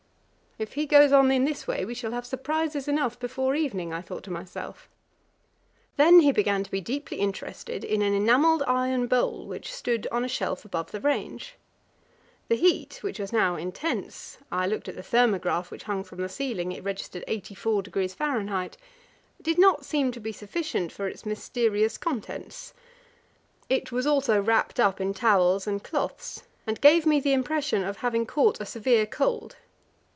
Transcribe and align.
If 0.59 0.73
he 0.73 0.85
goes 0.85 1.11
on 1.11 1.31
in 1.31 1.43
this 1.45 1.65
way, 1.65 1.85
we 1.85 1.95
shall 1.95 2.11
have 2.11 2.23
surprises 2.25 2.87
enough 2.87 3.17
before 3.17 3.55
evening, 3.55 3.91
I 3.93 4.01
thought 4.01 4.21
to 4.25 4.31
myself. 4.31 4.89
Then 5.97 6.19
he 6.19 6.31
began 6.31 6.63
to 6.63 6.69
be 6.69 6.81
deeply 6.81 7.17
interested 7.17 7.83
in 7.83 8.03
an 8.03 8.13
enamelled 8.13 8.61
iron 8.67 9.07
bowl, 9.07 9.47
which 9.47 9.73
stood 9.73 10.05
on 10.11 10.23
a 10.23 10.27
shelf 10.27 10.63
above 10.63 10.91
the 10.91 10.99
range. 10.99 11.55
The 12.47 12.53
heat, 12.57 12.99
which 13.01 13.17
was 13.17 13.33
now 13.33 13.55
intense 13.55 14.37
(I 14.51 14.67
looked 14.67 14.87
at 14.87 14.95
the 14.95 15.01
thermograph 15.01 15.71
which 15.71 15.83
hung 15.85 16.03
from 16.03 16.21
the 16.21 16.29
ceiling; 16.29 16.71
it 16.71 16.83
registered 16.83 17.23
84°F.), 17.27 18.73
did 19.41 19.57
not 19.57 19.83
seem 19.85 20.11
to 20.11 20.19
be 20.19 20.33
sufficient 20.33 20.91
for 20.91 21.07
its 21.07 21.25
mysterious 21.25 21.97
contents. 21.97 22.75
It 23.67 23.91
was 23.91 24.05
also 24.05 24.39
wrapped 24.39 24.79
up 24.79 25.01
in 25.01 25.15
towels 25.15 25.65
and 25.65 25.83
cloths, 25.83 26.43
and 26.67 26.79
gave 26.81 27.07
me 27.07 27.19
the 27.19 27.33
impression 27.33 27.83
of 27.83 27.97
having 27.97 28.27
caught 28.27 28.61
a 28.61 28.65
severe 28.67 29.07
cold. 29.07 29.55